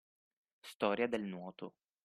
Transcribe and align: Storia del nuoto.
Storia 0.61 1.05
del 1.07 1.21
nuoto. 1.25 1.75